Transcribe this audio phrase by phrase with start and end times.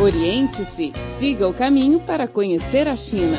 [0.00, 3.36] Oriente-se, siga o caminho para conhecer a China.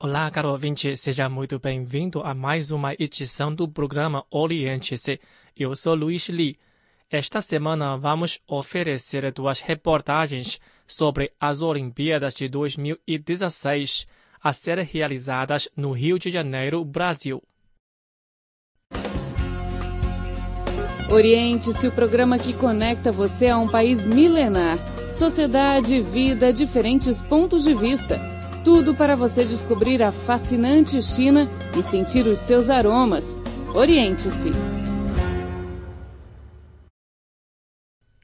[0.00, 5.20] Olá, caro ouvinte, seja muito bem-vindo a mais uma edição do programa Oriente-se.
[5.54, 6.58] Eu sou Luiz Li.
[7.10, 14.06] Esta semana vamos oferecer duas reportagens sobre as Olimpíadas de 2016
[14.42, 17.42] a serem realizadas no Rio de Janeiro, Brasil.
[21.10, 24.78] Oriente-se, o programa que conecta você a um país milenar.
[25.14, 28.20] Sociedade, vida, diferentes pontos de vista.
[28.62, 33.40] Tudo para você descobrir a fascinante China e sentir os seus aromas.
[33.74, 34.52] Oriente-se.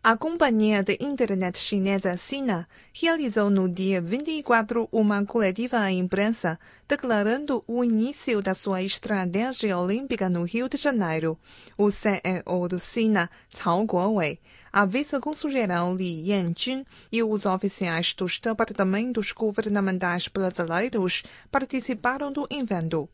[0.07, 7.65] A companhia de internet chinesa Sina realizou no dia 24 uma coletiva à imprensa declarando
[7.67, 11.39] o início da sua estratégia olímpica no Rio de Janeiro.
[11.79, 14.39] O CEO do Sina, Cao Guowei,
[14.71, 23.09] a vice-consul-geral Li Yanjun e os oficiais dos departamentos governamentais brasileiros participaram do evento.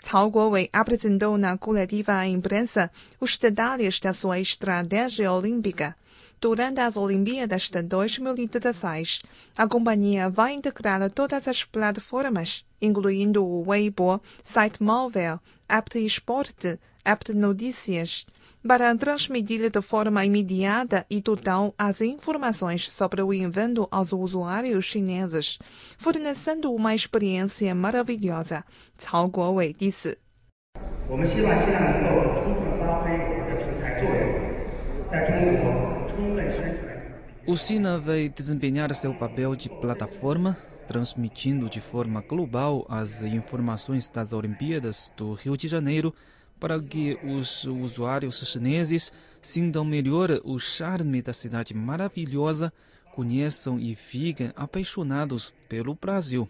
[0.00, 2.88] Cao Guowei apresentou na coletiva à imprensa
[3.18, 5.96] os detalhes da sua estratégia olímpica.
[6.38, 9.22] Durante as Olimpíadas de 2016,
[9.56, 16.78] a companhia vai integrar todas as plataformas, incluindo o Weibo, site móvel, app de esporte,
[17.04, 18.26] app de notícias,
[18.66, 25.58] para transmitir de forma imediata e total as informações sobre o evento aos usuários chineses,
[25.96, 28.62] fornecendo uma experiência maravilhosa,
[28.98, 30.18] Cao Guowei disse.
[37.48, 40.58] O Sina vai desempenhar seu papel de plataforma,
[40.88, 46.12] transmitindo de forma global as informações das Olimpíadas do Rio de Janeiro
[46.58, 52.72] para que os usuários chineses sintam melhor o charme da cidade maravilhosa,
[53.14, 56.48] conheçam e fiquem apaixonados pelo Brasil.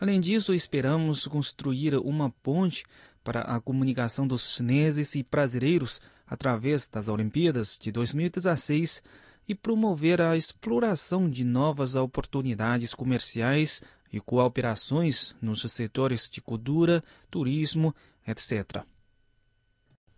[0.00, 2.84] Além disso, esperamos construir uma ponte
[3.22, 9.00] para a comunicação dos chineses e brasileiros através das Olimpíadas de 2016
[9.48, 13.80] e promover a exploração de novas oportunidades comerciais
[14.12, 17.94] e cooperações nos setores de cultura, turismo,
[18.26, 18.84] etc.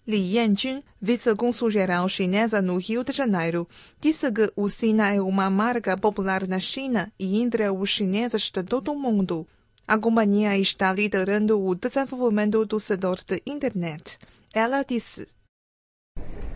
[0.06, 3.68] Li Yanjun, vice-consul-geral chinesa no Rio de Janeiro,
[4.00, 8.62] disse que o Sina é uma marca popular na China e entre os chineses de
[8.64, 9.46] todo o mundo.
[9.86, 14.18] A companhia está liderando o desenvolvimento do setor de internet.
[14.52, 15.28] Ela disse.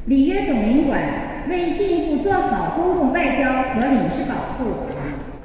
[0.06, 4.88] 里约总领馆为进一步做好公共外交和领事保护，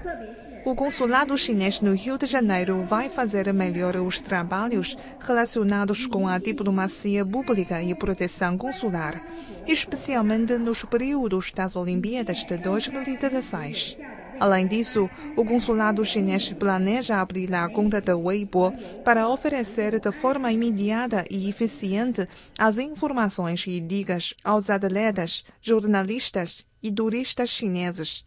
[0.03, 0.35] 特别是。
[0.65, 6.39] O consulado chinês no Rio de Janeiro vai fazer melhor os trabalhos relacionados com a
[6.39, 9.23] diplomacia pública e proteção consular,
[9.67, 13.99] especialmente nos períodos das Olimpíadas de 2016.
[14.40, 18.72] Além disso, o consulado chinês planeja abrir a conta de Weibo
[19.04, 22.26] para oferecer de forma imediata e eficiente
[22.58, 28.26] as informações e dicas aos atletas, jornalistas e turistas chineses.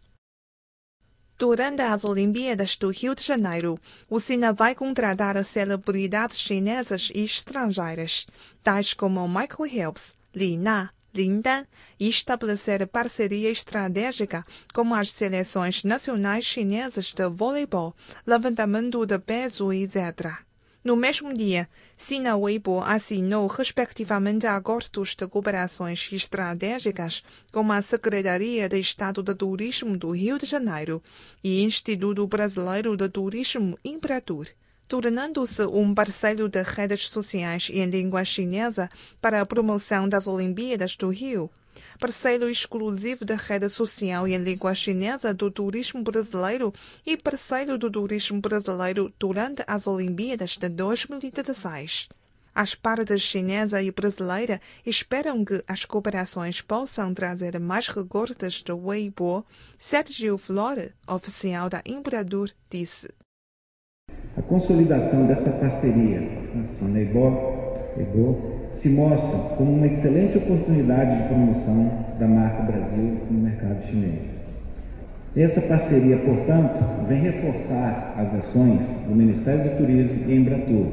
[1.35, 8.27] Durante as Olimpíadas do Rio de Janeiro, o Sina vai contratar celebridades chinesas e estrangeiras,
[8.63, 11.65] tais como Michael Phelps, Li Na, Lin Dan,
[11.99, 20.43] e estabelecer parceria estratégica com as seleções nacionais chinesas de voleibol, levantamento de peso, etc.
[20.83, 27.23] No mesmo dia, Sina Weibo assinou respectivamente acordos de cooperações estratégicas
[27.53, 31.01] com a Secretaria de Estado de Turismo do Rio de Janeiro
[31.41, 34.47] e Instituto Brasileiro de Turismo Imperatur,
[34.87, 38.89] tornando-se um parceiro de redes sociais em língua chinesa
[39.21, 41.49] para a promoção das Olimpíadas do Rio
[41.99, 46.73] parceiro exclusivo da rede social em língua chinesa do turismo brasileiro
[47.05, 52.09] e parceiro do turismo brasileiro durante as Olimpíadas de 2016.
[52.55, 59.43] As partes chinesa e brasileira esperam que as cooperações possam trazer mais recortes do Weibo.
[59.75, 63.07] Sérgio Flore, oficial da Imperatur, disse.
[64.53, 66.21] Consolidação dessa parceria
[66.53, 67.57] com a Sinebó
[68.69, 74.43] se mostra como uma excelente oportunidade de promoção da marca Brasil no mercado chinês.
[75.35, 80.85] Essa parceria, portanto, vem reforçar as ações do Ministério do Turismo e Embratur,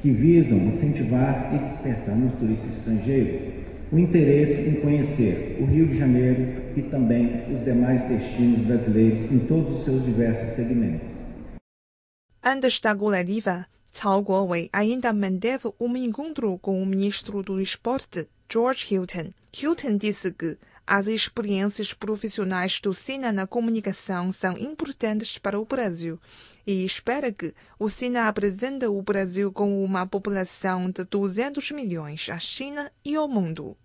[0.00, 3.40] que visam incentivar e despertar no turista estrangeiro
[3.92, 9.40] o interesse em conhecer o Rio de Janeiro e também os demais destinos brasileiros em
[9.40, 11.21] todos os seus diversos segmentos.
[12.44, 18.92] Antes da coletiva, Cao Guowei ainda manteve um encontro com o ministro do Esporte, George
[18.92, 19.32] Hilton.
[19.56, 26.18] Hilton disse que as experiências profissionais do Sina na comunicação são importantes para o Brasil
[26.66, 32.40] e espera que o Sina apresente o Brasil com uma população de 200 milhões à
[32.40, 33.76] China e ao mundo.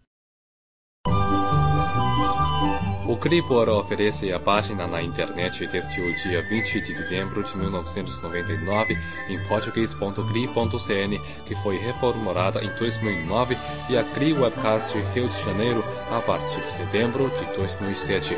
[3.08, 8.98] O Clipboard oferece a página na internet desde o dia 20 de dezembro de 1999
[9.30, 13.58] em português.cri.cn, que foi reformulada em 2009,
[13.90, 15.82] e a Cri Webcast Rio de Janeiro
[16.12, 18.36] a partir de setembro de 2007.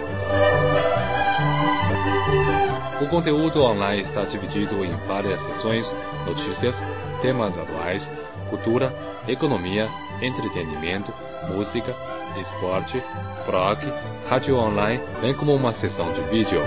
[3.02, 5.96] O conteúdo online está dividido em várias seções:
[6.28, 6.80] notícias,
[7.24, 8.08] temas atuais,
[8.52, 8.94] cultura,
[9.28, 9.90] economia,
[10.22, 11.12] entretenimento,
[11.48, 11.96] música,
[12.40, 13.02] esporte,
[13.48, 13.80] blog,
[14.30, 16.60] rádio online, bem como uma sessão de vídeo.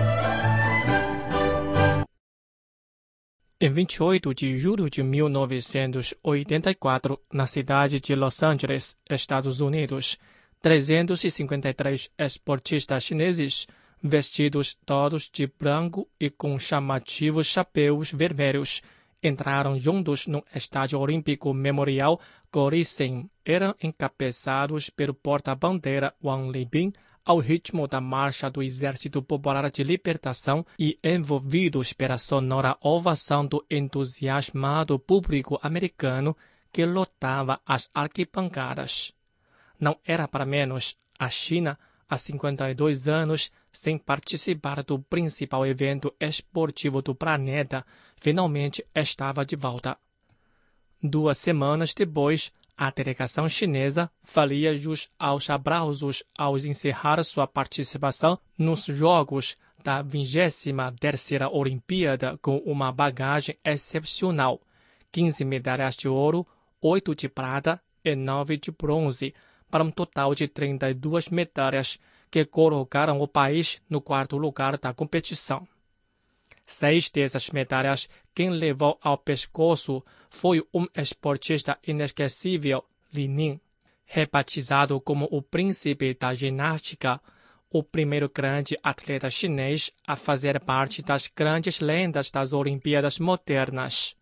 [3.60, 10.18] Em 28 de julho de 1984, na cidade de Los Angeles, Estados Unidos,
[10.60, 13.68] 353 esportistas chineses,
[14.02, 18.82] vestidos todos de branco e com chamativos chapéus vermelhos,
[19.22, 22.18] entraram juntos no Estádio Olímpico Memorial
[22.52, 23.30] Gorisem.
[23.44, 26.92] Eram encabeçados pelo porta-bandeira Wang Libin
[27.24, 33.64] ao ritmo da marcha do Exército Popular de Libertação e envolvidos pela sonora ovação do
[33.70, 36.36] entusiasmado público americano
[36.72, 39.12] que lotava as arquibancadas.
[39.78, 41.78] Não era para menos, a China
[42.08, 47.84] há 52 anos sem participar do principal evento esportivo do planeta,
[48.16, 49.96] finalmente estava de volta.
[51.02, 52.52] Duas semanas depois,
[52.82, 61.48] a delegação chinesa faria jus aos abraços ao encerrar sua participação nos Jogos da 23ª
[61.52, 64.60] Olimpíada com uma bagagem excepcional,
[65.12, 66.44] 15 medalhas de ouro,
[66.80, 69.32] 8 de prata e 9 de bronze,
[69.70, 72.00] para um total de 32 medalhas
[72.32, 75.68] que colocaram o país no quarto lugar da competição.
[76.64, 83.60] Seis dessas medalhas, quem levou ao pescoço foi um esportista inesquecível, Li Ning,
[84.04, 87.20] rebatizado como o príncipe da ginástica,
[87.70, 94.14] o primeiro grande atleta chinês a fazer parte das grandes lendas das Olimpíadas modernas.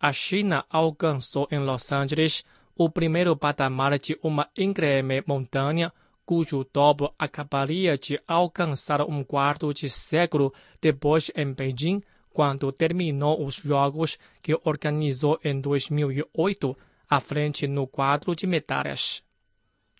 [0.00, 2.44] A China alcançou em Los Angeles
[2.76, 5.92] o primeiro patamar de uma íngreme montanha
[6.24, 13.56] cujo topo acabaria de alcançar um quarto de século depois em Beijing, quando terminou os
[13.56, 16.76] Jogos que organizou em 2008,
[17.08, 19.22] à frente no quadro de medalhas.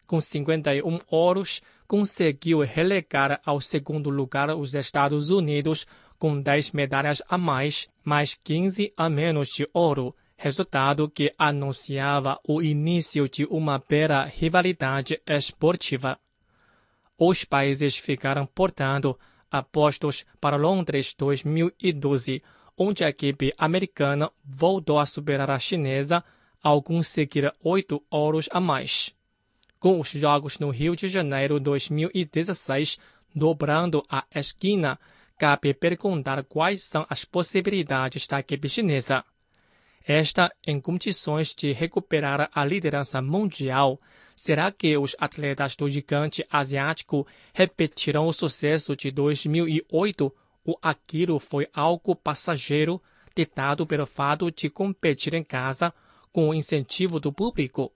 [0.06, 5.86] Com 51 ouros, conseguiu relegar ao segundo lugar os Estados Unidos
[6.18, 12.60] com 10 medalhas a mais, mais 15 a menos de ouro, resultado que anunciava o
[12.60, 16.18] início de uma bela rivalidade esportiva.
[17.18, 19.18] Os países ficaram, portanto,
[19.50, 22.42] apostos para Londres 2012,
[22.76, 26.22] onde a equipe americana voltou a superar a chinesa
[26.62, 29.14] ao conseguir oito ouros a mais.
[29.78, 32.98] Com os Jogos no Rio de Janeiro 2016
[33.34, 35.00] dobrando a esquina,
[35.38, 39.24] cabe perguntar quais são as possibilidades da equipe chinesa.
[40.06, 43.98] Esta em condições de recuperar a liderança mundial.
[44.36, 51.66] Será que os atletas do gigante asiático repetirão o sucesso de 2008 ou aquilo foi
[51.72, 53.02] algo passageiro,
[53.34, 55.92] ditado pelo fato de competir em casa
[56.30, 57.90] com o incentivo do público?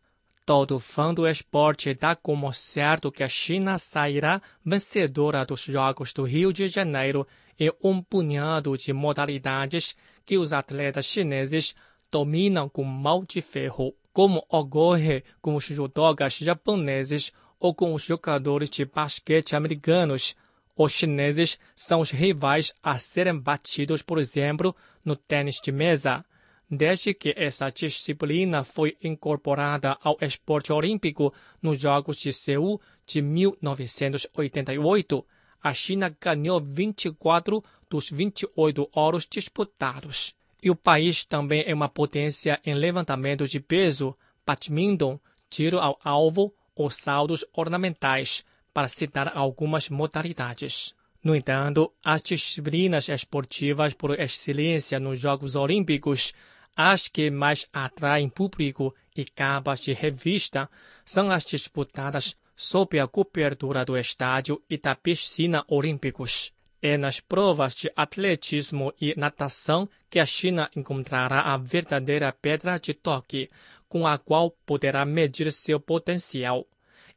[0.46, 6.24] Todo fã do esporte dá como certo que a China sairá vencedora dos Jogos do
[6.24, 7.26] Rio de Janeiro
[7.60, 11.74] em um punhado de modalidades que os atletas chineses
[12.10, 18.68] dominam com mão de ferro, como ocorre com os judokas japoneses ou com os jogadores
[18.70, 20.36] de basquete americanos.
[20.76, 26.24] Os chineses são os rivais a serem batidos, por exemplo, no tênis de mesa.
[26.70, 35.26] Desde que essa disciplina foi incorporada ao esporte olímpico nos Jogos de Seul de 1988,
[35.62, 40.37] a China ganhou 24 dos 28 ouros disputados.
[40.62, 46.52] E o país também é uma potência em levantamento de peso, badminton, tiro ao alvo
[46.74, 50.94] ou saltos ornamentais, para citar algumas modalidades.
[51.22, 56.32] No entanto, as disciplinas esportivas por excelência nos Jogos Olímpicos,
[56.76, 60.70] as que mais atraem público e capas de revista,
[61.04, 66.52] são as disputadas sob a cobertura do estádio e da piscina olímpicos.
[66.80, 72.94] É nas provas de atletismo e natação que a China encontrará a verdadeira pedra de
[72.94, 73.50] toque,
[73.88, 76.64] com a qual poderá medir seu potencial.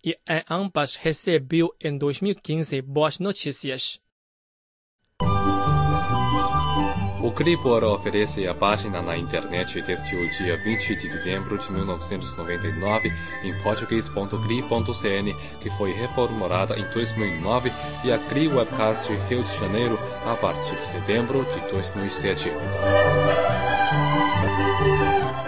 [0.04, 4.01] e em ambas recebeu em 2015 boas notícias.
[7.24, 13.14] O Clipboard oferece a página na internet desde o dia 20 de dezembro de 1999
[13.44, 17.72] em português.cri.cn, que foi reformulada em 2009,
[18.04, 22.52] e a Cri Webcast Rio de Janeiro a partir de setembro de 2007.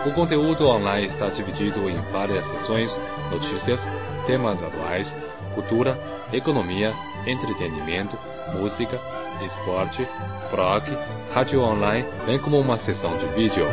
[0.05, 3.01] O conteúdo online está dividido em várias seções:
[3.31, 3.87] notícias,
[4.27, 5.15] temas atuais,
[5.55, 5.97] cultura,
[6.31, 6.93] economia,
[7.25, 8.15] entretenimento,
[8.53, 8.99] música,
[9.41, 10.03] esporte,
[10.51, 10.85] rock,
[11.33, 13.65] rádio online, bem como uma sessão de vídeo.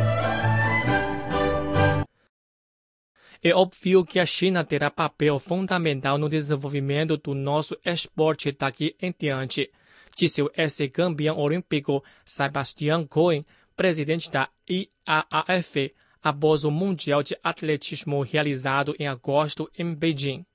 [3.43, 9.13] É óbvio que a China terá papel fundamental no desenvolvimento do nosso esporte daqui em
[9.17, 9.71] diante,
[10.15, 13.43] disse o ex-campeão olímpico Sebastian Cohen,
[13.75, 15.91] presidente da IAAF,
[16.21, 20.45] após o Mundial de Atletismo realizado em agosto em Beijing.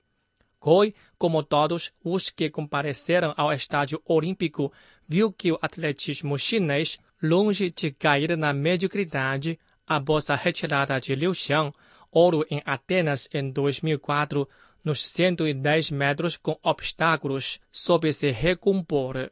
[0.59, 4.71] Cohen, como todos os que compareceram ao estádio olímpico,
[5.07, 11.33] viu que o atletismo chinês, longe de cair na mediocridade, após a retirada de Liu
[11.33, 11.73] Xiang,
[12.11, 14.47] ouro em Atenas em 2004,
[14.83, 19.31] nos 110 metros com obstáculos, soube se recompor.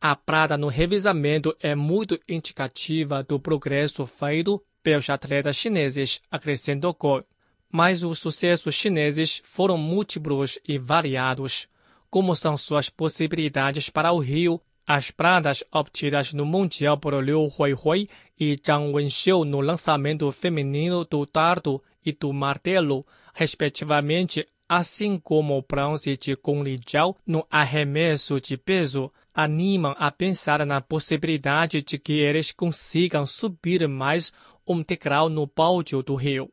[0.00, 7.24] A prata no revisamento é muito indicativa do progresso feito pelos atletas chineses, acrescentou Cohen
[7.70, 11.68] mas os sucessos chineses foram múltiplos e variados.
[12.08, 18.08] Como são suas possibilidades para o Rio, as pradas obtidas no Mundial por Liu Huihui
[18.38, 23.04] e Zhang Wenxiu no lançamento feminino do dardo e do martelo,
[23.34, 30.64] respectivamente, assim como o bronze de Gong Lijiao no arremesso de peso, animam a pensar
[30.64, 34.32] na possibilidade de que eles consigam subir mais
[34.66, 36.50] um degrau no pódio do Rio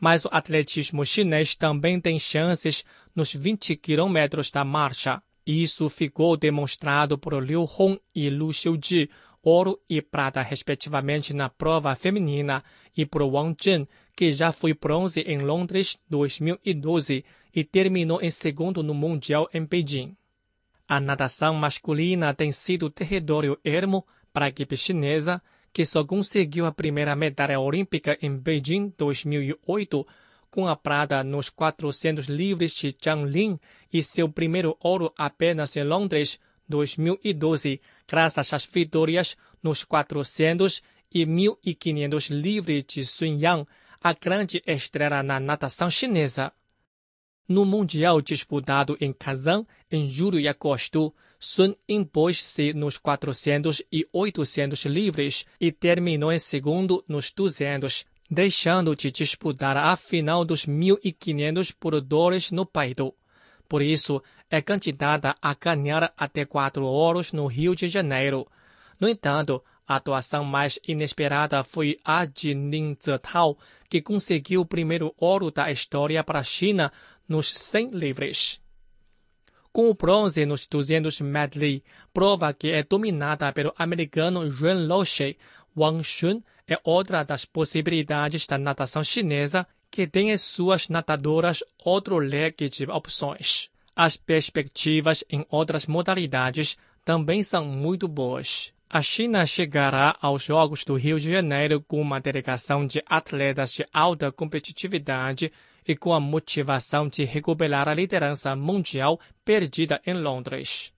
[0.00, 5.22] mas o atletismo chinês também tem chances nos 20 quilômetros da marcha.
[5.46, 9.10] Isso ficou demonstrado por Liu Hong e Lu Xiuji,
[9.42, 12.64] ouro e prata respectivamente na prova feminina,
[12.96, 18.82] e por Wang Zhen, que já foi bronze em Londres 2012 e terminou em segundo
[18.82, 20.16] no Mundial em Beijing.
[20.88, 25.42] A natação masculina tem sido território ermo para a equipe chinesa,
[25.72, 30.06] que só conseguiu a primeira medalha olímpica em Beijing 2008,
[30.50, 33.58] com a prata nos 400 livres de Jiangling
[33.92, 42.30] e seu primeiro ouro apenas em Londres 2012, graças às vitórias nos 400 e 1500
[42.30, 43.66] livres de Sun Yang,
[44.00, 46.52] a grande estrela na natação chinesa.
[47.48, 51.12] No Mundial disputado em Kazan, em julho e agosto,
[51.42, 59.10] Sun impôs-se nos 400 e 800 livres e terminou em segundo nos 200, deixando de
[59.10, 63.14] disputar a final dos 1.500 por dólares no peito.
[63.66, 68.46] Por isso, é candidata a ganhar até quatro ouros no Rio de Janeiro.
[69.00, 73.56] No entanto, a atuação mais inesperada foi a de Lin Zetao,
[73.88, 76.92] que conseguiu o primeiro ouro da história para a China
[77.26, 78.60] nos 100 livres
[79.72, 85.36] com o bronze nos 200 medley, prova que é dominada pelo americano Yuan Loche.
[85.76, 92.18] Wang Xun é outra das possibilidades da natação chinesa que tem em suas natadoras outro
[92.18, 93.70] leque de opções.
[93.94, 98.72] As perspectivas em outras modalidades também são muito boas.
[98.92, 103.86] A China chegará aos Jogos do Rio de Janeiro com uma delegação de atletas de
[103.92, 105.52] alta competitividade
[105.86, 110.92] e com a motivação de recuperar a liderança mundial perdida em Londres.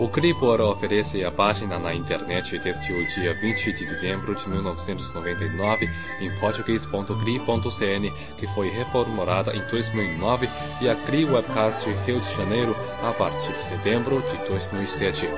[0.00, 5.90] O Clipboard oferece a página na internet desde o dia 20 de dezembro de 1999
[6.22, 10.48] em português.cri.cn, que foi reformulada em 2009,
[10.80, 12.74] e a Cri Webcast Rio de Janeiro
[13.06, 15.28] a partir de setembro de 2007.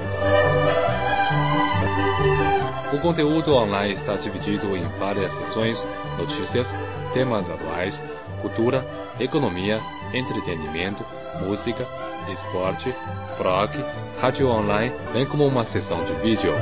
[2.92, 5.84] O conteúdo online está dividido em várias seções:
[6.16, 6.72] notícias,
[7.12, 8.00] temas atuais,
[8.40, 8.86] cultura,
[9.18, 9.80] economia,
[10.14, 11.04] entretenimento,
[11.40, 11.84] música,
[12.30, 12.90] esporte,
[13.38, 13.76] rock,
[14.20, 16.52] rádio online, bem como uma sessão de vídeo.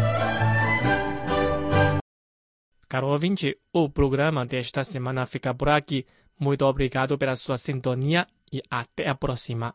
[2.88, 6.06] Caro ouvinte, o programa desta semana fica por aqui.
[6.38, 9.74] Muito obrigado pela sua sintonia e até a próxima.